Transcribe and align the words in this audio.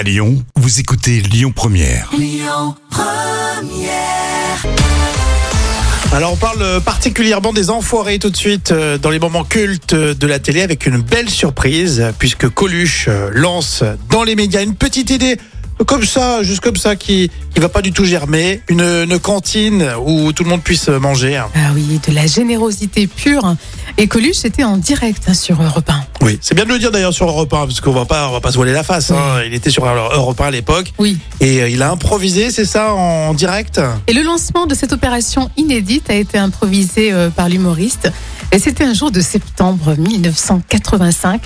À 0.00 0.02
Lyon, 0.02 0.42
vous 0.56 0.80
écoutez 0.80 1.20
Lyon 1.20 1.52
Première. 1.54 2.10
Alors 6.10 6.32
on 6.32 6.36
parle 6.36 6.80
particulièrement 6.80 7.52
des 7.52 7.68
enfoirés 7.68 8.18
tout 8.18 8.30
de 8.30 8.36
suite 8.36 8.72
euh, 8.72 8.96
dans 8.96 9.10
les 9.10 9.18
moments 9.18 9.44
cultes 9.44 9.94
de 9.94 10.26
la 10.26 10.38
télé 10.38 10.62
avec 10.62 10.86
une 10.86 11.02
belle 11.02 11.28
surprise 11.28 12.02
puisque 12.18 12.48
Coluche 12.48 13.08
euh, 13.08 13.28
lance 13.34 13.84
dans 14.08 14.24
les 14.24 14.36
médias 14.36 14.62
une 14.62 14.74
petite 14.74 15.10
idée 15.10 15.36
comme 15.86 16.04
ça, 16.04 16.42
juste 16.42 16.60
comme 16.60 16.76
ça, 16.76 16.96
qui 16.96 17.30
qui 17.52 17.60
va 17.60 17.68
pas 17.68 17.82
du 17.82 17.92
tout 17.92 18.06
germer, 18.06 18.62
une, 18.68 18.80
une 18.80 19.18
cantine 19.18 19.86
où 20.02 20.32
tout 20.32 20.44
le 20.44 20.48
monde 20.48 20.62
puisse 20.62 20.88
manger. 20.88 21.36
Ah 21.36 21.72
oui, 21.74 22.00
de 22.08 22.14
la 22.14 22.26
générosité 22.26 23.06
pure. 23.06 23.54
Et 23.98 24.06
Coluche 24.06 24.46
était 24.46 24.64
en 24.64 24.78
direct 24.78 25.24
hein, 25.26 25.34
sur 25.34 25.62
Europe 25.62 25.90
1. 25.90 26.09
Oui, 26.22 26.38
c'est 26.42 26.54
bien 26.54 26.64
de 26.64 26.68
le 26.70 26.78
dire 26.78 26.90
d'ailleurs 26.90 27.14
sur 27.14 27.26
Europe 27.28 27.52
1 27.52 27.66
parce 27.66 27.80
qu'on 27.80 27.92
va 27.92 28.04
pas 28.04 28.28
on 28.28 28.32
va 28.32 28.40
pas 28.40 28.50
se 28.50 28.56
voiler 28.56 28.72
la 28.72 28.82
face. 28.82 29.10
hein. 29.10 29.40
Il 29.46 29.54
était 29.54 29.70
sur 29.70 29.86
Europe 29.86 30.38
1 30.40 30.44
à 30.46 30.50
l'époque 30.50 30.92
Oui. 30.98 31.18
et 31.40 31.62
euh, 31.62 31.68
il 31.70 31.82
a 31.82 31.90
improvisé, 31.90 32.50
c'est 32.50 32.66
ça, 32.66 32.92
en 32.92 33.32
direct? 33.32 33.80
Et 34.06 34.12
le 34.12 34.22
lancement 34.22 34.66
de 34.66 34.74
cette 34.74 34.92
opération 34.92 35.50
inédite 35.56 36.10
a 36.10 36.14
été 36.14 36.36
improvisé 36.36 37.12
euh, 37.12 37.30
par 37.30 37.48
l'humoriste. 37.48 38.12
Et 38.52 38.58
c'était 38.58 38.84
un 38.84 38.92
jour 38.94 39.10
de 39.10 39.20
septembre 39.20 39.94
1985. 39.96 41.40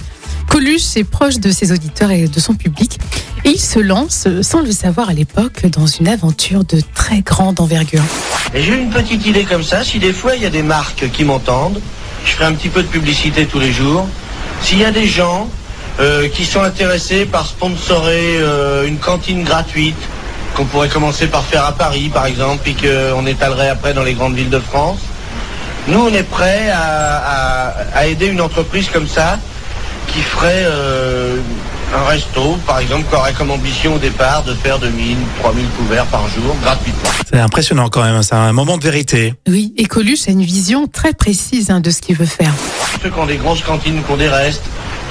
Coluche 0.48 0.96
est 0.96 1.04
proche 1.04 1.36
de 1.38 1.50
ses 1.50 1.70
auditeurs 1.72 2.10
et 2.10 2.26
de 2.26 2.40
son 2.40 2.54
public. 2.54 2.98
Et 3.44 3.50
il 3.50 3.60
se 3.60 3.78
lance, 3.78 4.26
sans 4.42 4.60
le 4.60 4.72
savoir 4.72 5.08
à 5.08 5.12
l'époque, 5.14 5.66
dans 5.66 5.86
une 5.86 6.08
aventure 6.08 6.64
de 6.64 6.80
très 6.94 7.20
grande 7.20 7.60
envergure. 7.60 8.02
Et 8.54 8.62
j'ai 8.62 8.74
une 8.74 8.90
petite 8.90 9.24
idée 9.26 9.44
comme 9.44 9.62
ça, 9.62 9.84
si 9.84 9.98
des 9.98 10.12
fois 10.12 10.34
il 10.34 10.42
y 10.42 10.46
a 10.46 10.50
des 10.50 10.62
marques 10.62 11.10
qui 11.12 11.24
m'entendent, 11.24 11.80
je 12.24 12.32
ferai 12.32 12.46
un 12.46 12.54
petit 12.54 12.68
peu 12.70 12.82
de 12.82 12.88
publicité 12.88 13.46
tous 13.46 13.58
les 13.60 13.72
jours. 13.72 14.06
S'il 14.64 14.78
y 14.78 14.84
a 14.86 14.92
des 14.92 15.06
gens 15.06 15.46
euh, 16.00 16.26
qui 16.30 16.46
sont 16.46 16.62
intéressés 16.62 17.26
par 17.26 17.44
sponsorer 17.46 18.38
euh, 18.38 18.86
une 18.86 18.96
cantine 18.96 19.44
gratuite, 19.44 19.94
qu'on 20.54 20.64
pourrait 20.64 20.88
commencer 20.88 21.26
par 21.26 21.44
faire 21.44 21.66
à 21.66 21.72
Paris 21.72 22.10
par 22.12 22.24
exemple, 22.24 22.60
puis 22.64 22.74
qu'on 22.74 23.26
étalerait 23.26 23.68
après 23.68 23.92
dans 23.92 24.02
les 24.02 24.14
grandes 24.14 24.34
villes 24.34 24.48
de 24.48 24.58
France, 24.58 25.00
nous 25.86 26.00
on 26.00 26.14
est 26.14 26.22
prêts 26.22 26.70
à, 26.72 28.06
aider 28.06 28.24
une 28.24 28.40
entreprise 28.40 28.88
comme 28.88 29.06
ça 29.06 29.38
qui 30.06 30.22
ferait 30.22 30.64
euh, 30.64 31.36
un 31.92 32.04
resto, 32.08 32.58
par 32.66 32.78
exemple, 32.78 33.04
qui 33.08 33.14
aurait 33.16 33.32
comme 33.32 33.50
ambition 33.50 33.94
au 33.94 33.98
départ 33.98 34.42
de 34.44 34.54
faire 34.54 34.78
2000, 34.78 35.16
3000 35.42 35.66
couverts 35.78 36.06
par 36.06 36.26
jour 36.28 36.56
gratuitement. 36.62 37.10
C'est 37.32 37.38
impressionnant 37.40 37.88
quand 37.88 38.02
même, 38.02 38.22
c'est 38.22 38.34
un 38.34 38.52
moment 38.52 38.78
de 38.78 38.84
vérité. 38.84 39.34
Oui, 39.48 39.72
et 39.76 39.84
Coluche 39.86 40.28
a 40.28 40.30
une 40.32 40.42
vision 40.44 40.86
très 40.86 41.12
précise 41.12 41.70
hein, 41.70 41.80
de 41.80 41.90
ce 41.90 42.00
qu'il 42.00 42.16
veut 42.16 42.26
faire. 42.26 42.52
ceux 43.02 43.10
qui 43.10 43.18
ont 43.18 43.26
des 43.26 43.36
grosses 43.36 43.62
cantines, 43.62 44.02
qui 44.02 44.12
ont 44.12 44.16
des 44.16 44.28
restes, 44.28 44.62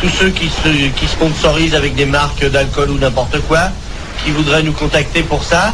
tous 0.02 0.10
ceux 0.10 0.30
qui, 0.30 0.50
se, 0.50 0.70
qui 1.00 1.08
sponsorisent 1.08 1.76
avec 1.76 1.96
des 1.96 2.06
marques 2.06 2.46
d'alcool 2.50 2.90
ou 2.92 2.98
n'importe 2.98 3.40
quoi, 3.48 3.70
qui 4.24 4.32
voudraient 4.32 4.64
nous 4.64 4.74
contacter 4.74 5.22
pour 5.24 5.44
ça. 5.44 5.74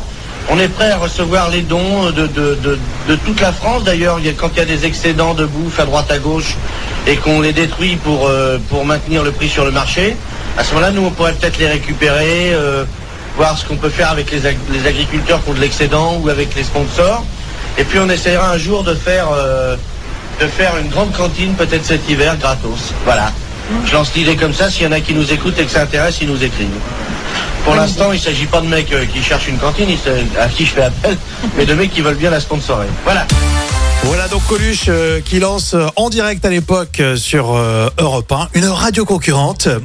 On 0.52 0.58
est 0.60 0.68
prêt 0.68 0.90
à 0.92 0.98
recevoir 0.98 1.50
les 1.50 1.62
dons 1.62 2.06
de, 2.12 2.26
de- 2.28 2.58
de- 2.64 2.80
de 3.08 3.16
toute 3.16 3.40
la 3.40 3.52
France. 3.52 3.84
D'ailleurs, 3.84 4.18
il 4.20 4.26
y 4.26 4.30
a- 4.30 4.34
quand 4.34 4.50
il 4.56 4.60
y 4.60 4.62
a 4.62 4.66
des 4.66 4.86
excédents 4.86 5.34
de 5.36 5.46
bouffe 5.46 5.80
à 5.80 5.86
droite 5.86 6.10
à 6.12 6.18
gauche 6.18 6.56
et 7.08 7.18
qu'on 7.18 7.42
les 7.42 7.54
détruit 7.54 7.98
pour, 7.98 8.28
euh, 8.28 8.58
pour 8.70 8.84
maintenir 8.86 9.24
le 9.24 9.32
prix 9.32 9.48
sur 9.50 9.64
le 9.66 9.72
marché, 9.72 10.16
à 10.58 10.64
ce 10.64 10.70
moment-là, 10.74 10.92
nous, 10.92 11.04
on 11.06 11.12
pourrait 11.12 11.34
peut-être 11.34 11.58
les 11.58 11.68
récupérer, 11.68 12.54
euh, 12.54 12.84
voir 13.38 13.58
ce 13.58 13.66
qu'on 13.66 13.78
peut 13.78 13.90
faire 13.90 14.10
avec 14.12 14.32
les, 14.32 14.46
ag- 14.46 14.58
les 14.72 14.88
agriculteurs 14.88 15.40
pour 15.40 15.54
de 15.54 15.60
l'excédent 15.60 16.20
ou 16.22 16.30
avec 16.30 16.54
les 16.56 16.64
sponsors. 16.64 17.24
Et 17.78 17.84
puis, 17.84 18.00
on 18.00 18.10
essaiera 18.10 18.50
un 18.52 18.58
jour 18.58 18.84
de 18.84 18.94
faire... 18.96 19.28
euh, 19.34 19.76
de 20.42 20.48
faire 20.48 20.78
une 20.82 20.88
grande 20.88 21.12
cantine 21.12 21.54
peut-être 21.56 21.84
cet 21.86 22.10
hiver 22.10 22.38
gratos. 22.38 22.94
Voilà. 23.04 23.30
Je 23.86 23.92
lance 23.94 24.14
l'idée 24.16 24.38
comme 24.38 24.54
ça, 24.54 24.70
s'il 24.70 24.84
y 24.84 24.88
en 24.88 24.94
a 24.94 25.02
qui 25.02 25.14
nous 25.14 25.34
écoutent 25.34 25.60
et 25.60 25.66
que 25.66 25.70
ça 25.72 25.82
intéresse, 25.82 26.20
ils 26.22 26.30
nous 26.30 26.42
écrivent. 26.42 26.70
Pour 27.66 27.76
l'instant, 27.76 28.14
il 28.14 28.16
ne 28.16 28.22
s'agit 28.24 28.46
pas 28.46 28.62
de 28.62 28.68
mecs 28.68 28.90
euh, 28.94 29.04
qui 29.06 29.22
cherchent 29.22 29.50
une 29.50 29.58
cantine, 29.58 29.90
à 30.40 30.48
qui 30.48 30.66
je 30.66 30.72
fais 30.72 30.84
appel, 30.84 31.18
mais 31.58 31.66
de 31.66 31.74
mecs 31.74 31.92
qui 31.92 32.00
veulent 32.00 32.16
bien 32.16 32.30
la 32.30 32.40
sponsorer. 32.40 32.88
Voilà. 33.04 33.28
Voilà 34.04 34.28
donc 34.28 34.46
Coluche 34.48 34.86
euh, 34.88 35.20
qui 35.22 35.40
lance 35.40 35.74
euh, 35.74 35.86
en 35.96 36.10
direct 36.10 36.44
à 36.46 36.50
l'époque 36.50 37.00
euh, 37.00 37.16
sur 37.18 37.54
Europe 37.98 38.32
1 38.32 38.48
une 38.56 38.66
radio 38.68 39.06
concurrente. 39.06 39.68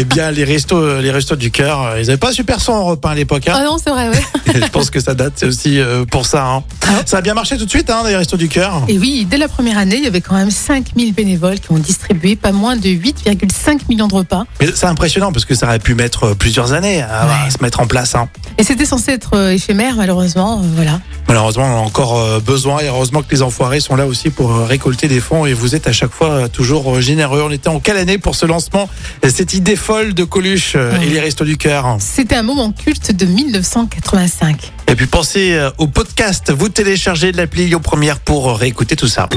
Eh 0.00 0.04
bien 0.04 0.30
les 0.30 0.44
restos, 0.44 1.00
les 1.00 1.10
restos 1.10 1.34
du 1.34 1.50
cœur, 1.50 1.98
ils 1.98 2.06
n'avaient 2.06 2.16
pas 2.18 2.30
super 2.32 2.60
son 2.60 2.76
Europe 2.76 3.04
1 3.04 3.10
à 3.10 3.14
l'époque. 3.16 3.48
hein. 3.48 3.54
Ah 3.56 3.64
non, 3.64 3.76
c'est 3.82 3.90
vrai, 3.90 4.08
ouais. 4.10 4.22
Je 4.54 4.66
pense 4.68 4.90
que 4.90 5.00
ça 5.00 5.14
date 5.14 5.32
c'est 5.34 5.46
aussi 5.46 5.80
euh, 5.80 6.04
pour 6.04 6.24
ça. 6.24 6.44
hein. 6.46 6.62
Ah. 6.86 7.02
Ça 7.04 7.18
a 7.18 7.20
bien 7.20 7.34
marché 7.34 7.58
tout 7.58 7.64
de 7.64 7.70
suite, 7.70 7.90
hein, 7.90 8.02
les 8.06 8.14
restos 8.14 8.36
du 8.36 8.48
cœur. 8.48 8.82
Et 8.86 8.96
oui, 8.96 9.26
dès 9.28 9.38
la 9.38 9.48
première 9.48 9.76
année, 9.76 9.96
il 9.96 10.04
y 10.04 10.06
avait 10.06 10.20
quand 10.20 10.36
même 10.36 10.52
5000 10.52 11.14
bénévoles 11.14 11.58
qui 11.58 11.72
ont 11.72 11.78
distribué 11.78 12.36
pas 12.36 12.52
moins 12.52 12.76
de 12.76 12.88
8,5 12.88 13.80
millions 13.88 14.06
de 14.06 14.14
repas. 14.14 14.44
Mais 14.60 14.68
c'est 14.72 14.86
impressionnant 14.86 15.32
parce 15.32 15.44
que 15.44 15.56
ça 15.56 15.66
aurait 15.66 15.80
pu 15.80 15.94
mettre 15.96 16.24
euh, 16.28 16.34
plusieurs 16.34 16.72
années 16.72 17.02
à, 17.02 17.22
à 17.22 17.26
Ouais. 17.26 17.50
se 17.50 17.60
mettre 17.60 17.80
en 17.80 17.88
place. 17.88 18.14
hein. 18.14 18.28
Et 18.56 18.62
c'était 18.62 18.86
censé 18.86 19.10
être 19.12 19.30
euh, 19.34 19.50
éphémère, 19.52 19.96
malheureusement. 19.96 20.60
euh, 20.62 20.66
voilà. 20.76 21.00
Malheureusement, 21.26 21.64
on 21.64 21.74
en 21.74 21.82
a 21.82 21.86
encore 21.86 22.18
euh, 22.20 22.38
besoin 22.38 22.78
et 22.88 22.90
heureusement 22.90 23.22
que 23.22 23.30
les 23.30 23.42
enfoirés 23.42 23.80
sont 23.80 23.96
là 23.96 24.06
aussi 24.06 24.30
pour 24.30 24.50
euh, 24.50 24.64
récolter 24.64 25.08
des 25.08 25.20
fonds 25.20 25.44
et 25.44 25.52
vous 25.52 25.74
êtes 25.74 25.86
à 25.86 25.92
chaque 25.92 26.12
fois 26.12 26.30
euh, 26.30 26.48
toujours 26.48 26.96
euh, 26.96 27.00
généreux. 27.00 27.42
On 27.44 27.50
était 27.50 27.68
en 27.68 27.80
quelle 27.80 27.98
année 27.98 28.16
pour 28.16 28.34
ce 28.34 28.46
lancement? 28.46 28.88
Cette 29.28 29.52
idée 29.52 29.76
folle 29.76 30.14
de 30.14 30.24
Coluche 30.24 30.72
euh, 30.74 30.98
et 31.00 31.06
les 31.06 31.20
restos 31.20 31.44
du 31.44 31.58
cœur. 31.58 31.98
C'était 32.00 32.36
un 32.36 32.42
moment 32.42 32.72
culte 32.72 33.12
de 33.12 33.26
1985. 33.26 34.72
Et 34.90 34.94
puis 34.94 35.06
pensez 35.06 35.68
au 35.76 35.86
podcast, 35.86 36.50
vous 36.50 36.70
téléchargez 36.70 37.30
de 37.30 37.36
l'appli 37.36 37.66
Lyon 37.66 37.80
Première 37.80 38.20
pour 38.20 38.56
réécouter 38.56 38.96
tout 38.96 39.06
ça. 39.06 39.28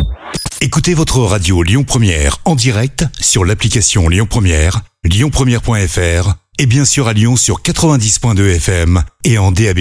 Écoutez 0.62 0.94
votre 0.94 1.20
radio 1.20 1.62
Lyon 1.62 1.84
Première 1.84 2.38
en 2.46 2.56
direct 2.56 3.06
sur 3.20 3.44
l'application 3.44 4.08
Lyon 4.08 4.28
Première, 4.30 4.82
lyonpremière.fr 5.04 6.36
et 6.58 6.66
bien 6.66 6.86
sûr 6.86 7.10
à 7.10 7.14
Lyon 7.14 7.36
sur 7.36 7.62
90.2 7.62 8.56
FM 8.56 9.04
et 9.26 9.38
en 9.38 9.52
DAB+. 9.52 9.80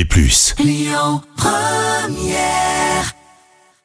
Lyon 0.58 1.22
Première 1.36 2.69